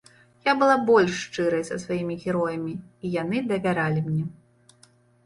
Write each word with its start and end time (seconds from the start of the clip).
Я 0.47 0.53
была 0.61 0.75
больш 0.89 1.11
шчырай 1.25 1.61
са 1.69 1.77
сваімі 1.83 2.15
героямі, 2.23 2.73
і 3.05 3.13
яны 3.21 3.43
давяралі 3.53 3.99
мне. 4.07 4.25